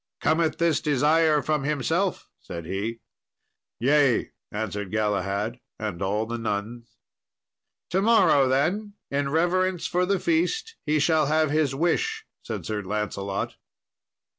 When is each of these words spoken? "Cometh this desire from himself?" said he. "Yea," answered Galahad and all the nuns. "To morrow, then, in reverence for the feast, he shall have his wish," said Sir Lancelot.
"Cometh 0.19 0.57
this 0.57 0.81
desire 0.81 1.43
from 1.43 1.63
himself?" 1.63 2.27
said 2.39 2.65
he. 2.65 3.01
"Yea," 3.79 4.31
answered 4.51 4.91
Galahad 4.91 5.59
and 5.77 6.01
all 6.01 6.25
the 6.25 6.39
nuns. 6.39 6.97
"To 7.91 8.01
morrow, 8.01 8.47
then, 8.49 8.93
in 9.11 9.29
reverence 9.29 9.85
for 9.85 10.07
the 10.07 10.19
feast, 10.19 10.75
he 10.87 10.97
shall 10.97 11.27
have 11.27 11.51
his 11.51 11.75
wish," 11.75 12.25
said 12.41 12.65
Sir 12.65 12.81
Lancelot. 12.81 13.57